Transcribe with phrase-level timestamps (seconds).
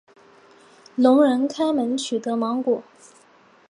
[0.95, 2.81] 聋人开门取得芒果。